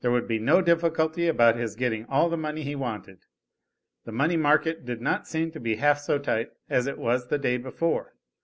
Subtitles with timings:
[0.00, 3.26] There would be no difficulty about his getting all the money he wanted.
[4.04, 7.38] The money market did not seem to be half so tight as it was the
[7.38, 8.16] day before.